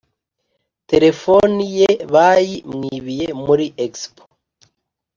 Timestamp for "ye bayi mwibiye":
1.77-3.27